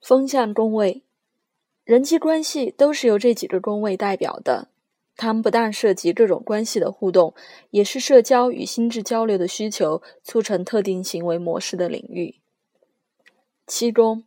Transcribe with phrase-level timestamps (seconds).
[0.00, 1.02] 风向宫位，
[1.84, 4.68] 人际关系都是由这几个宫位代表的。
[5.16, 7.34] 它们不但涉及各种关系的互动，
[7.70, 12.36] 也是社交与心智交流的需求促成特定行为模式的领域。
[13.66, 14.24] 七宫，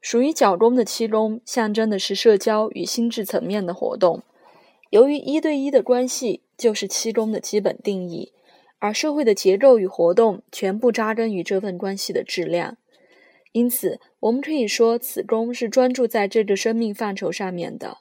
[0.00, 4.22] 属于角宫的七宫，象征的是社交与心智层面的活动。
[4.88, 8.32] 由于一对一的关系就是七宫的基本定义，
[8.78, 12.78] 而社会的结构与活动全部扎根于这份关系的质量。
[13.56, 18.00] 因此，我们可以说，此宫是专注在这个生命范畴上面的。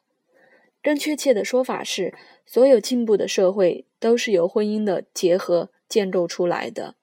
[0.84, 2.14] 更确切的说法是，
[2.46, 6.96] 所有进步的社会都是由婚姻的结合建构出来的。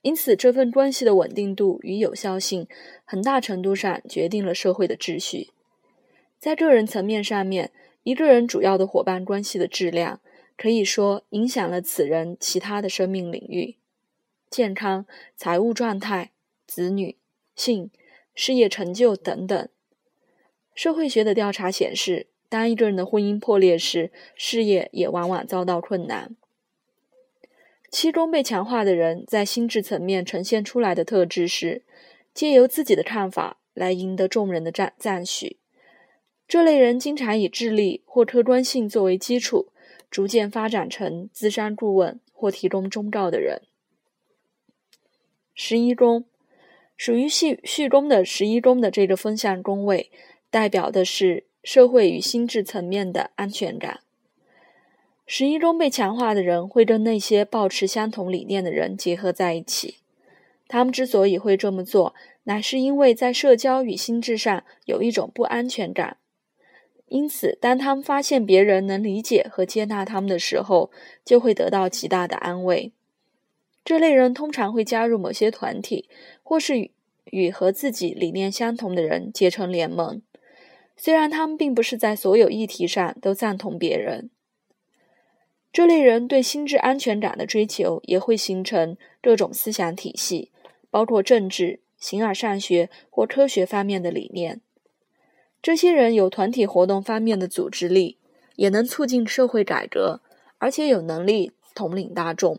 [0.00, 2.66] 因此，这份关系的稳定度与有效性，
[3.04, 5.50] 很大程度上决定了社会的秩序。
[6.38, 7.72] 在个人层面上面，
[8.04, 10.22] 一个人主要的伙伴关系的质量，
[10.56, 13.76] 可以说影响了此人其他的生命领域、
[14.48, 15.04] 健康、
[15.36, 16.30] 财务状态、
[16.66, 17.16] 子女。
[17.56, 17.90] 性、
[18.34, 19.68] 事业成就等等。
[20.74, 26.36] 社会学的调查显示，当一个人的婚姻破裂时，事业也往往遭到困难。
[27.90, 31.82] 七中被强化的人，在心智层面呈现出来的特质是，
[32.34, 35.56] 借由自己的看法来赢得众人的赞赞许。
[36.46, 39.72] 这类人经常以智力或客观性作为基础，
[40.10, 43.62] 逐渐发展成资商顾问或提供忠告的人。
[45.54, 46.26] 十一宫。
[46.96, 50.10] 属于序序宫的十一宫的这个风向宫位，
[50.50, 54.00] 代表的是社会与心智层面的安全感。
[55.26, 59.96] 十一宫被强化的人会跟那些抱持相同理念的人结合在一起。
[60.68, 66.16] 他们之所以会这么做，乃是因为在社交与心智上有一种不安全感。
[67.06, 70.90] 因此，当他们发现别人能理解和接纳他们的时候，
[71.24, 72.92] 就会得到极大的安慰。
[73.86, 76.08] 这类人通常会加入某些团体，
[76.42, 76.90] 或是
[77.26, 80.20] 与和自己理念相同的人结成联盟。
[80.96, 84.30] 虽然他们并不是在所有议题上都赞同别人，
[85.72, 90.50] 这类人对心智安全感的追求也会形成各种思想体系，
[90.90, 94.60] 包括政治、形而上学或科学方面的理念。
[95.62, 98.18] 这些人有团体活动方面的组织力，
[98.56, 100.22] 也能促进社会改革，
[100.58, 102.58] 而且有能力统领大众。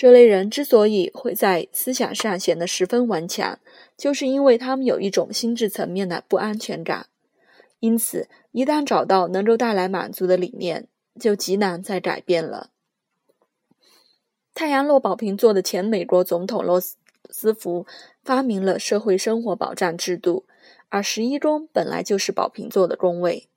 [0.00, 3.58] 这类人之所以会在思想上显得十分顽强，
[3.98, 7.08] 就是因为他们有一种心智层面的不安全感。
[7.80, 10.86] 因此，一旦找到能够带来满足的理念，
[11.18, 12.70] 就极难再改变了。
[14.54, 16.80] 太阳落宝瓶座的前美国总统罗
[17.28, 17.86] 斯福
[18.24, 20.46] 发明了社会生活保障制度，
[20.88, 23.48] 而十一宫本来就是宝瓶座的宫位。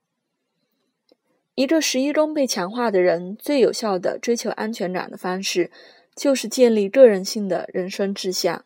[1.56, 5.72] 一个十一宫被强化的人，最有效的追求安全感的方式。
[6.16, 8.66] 就是建立个人性的人生志向，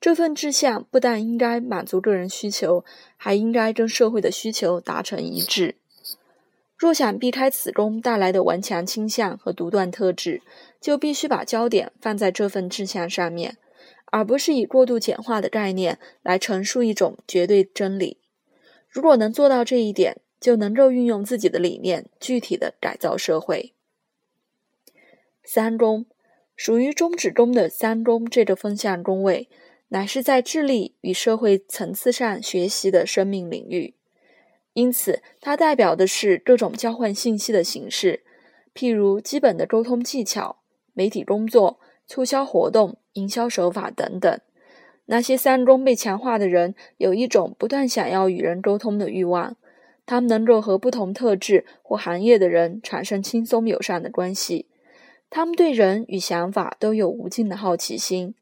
[0.00, 2.84] 这份志向不但应该满足个人需求，
[3.16, 5.76] 还应该跟社会的需求达成一致。
[6.76, 10.42] 若想避开此宫带来的顽强倾向和独断特质，
[10.80, 13.56] 就必须把焦点放在这份志向上面，
[14.06, 18.18] 而不是以过度简化的概念来陈述一种绝对真理。
[18.90, 23.72] 如果能做到这一点，就能够运用自己的理念，具体的改造社会。
[25.44, 26.04] 三宫。
[26.56, 29.48] 属于中指宫的三宫这个风向宫位，
[29.88, 33.94] 乃是在智力与社会层次上学习的生命领域，
[34.72, 38.22] 因此它代表的是各种交换信息的形式，
[38.74, 40.58] 譬如基本的沟通技巧、
[40.92, 44.40] 媒体工作、促销活动、营销手法等等。
[45.06, 49.56] 那些三宫被强化的人，有一种不断想要与人沟通的欲望，
[50.06, 54.66] 他们能够和不同特质或行业的人产生轻松友善的关系。
[55.36, 58.36] 他们对人与想法都有无尽的好奇心，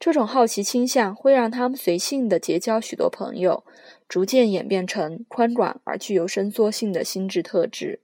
[0.00, 3.64] 这种好奇倾向会让他们随性的结交许多朋友，
[4.08, 8.00] 逐渐演变成宽广而具有伸缩性的心智特质。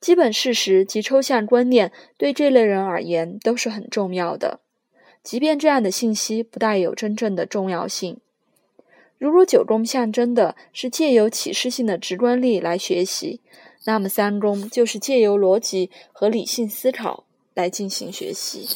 [0.00, 4.58] 基本事实及抽象观念对这类人而言都是很重要的，
[5.22, 8.18] 即便这样的信息不带有真正的重要性。
[9.18, 13.40] 如果九宫象征的是借由启示性的直观力来学习，
[13.84, 17.24] 那么三宫就是借由逻辑和理性思考。
[17.54, 18.68] 来进行学习。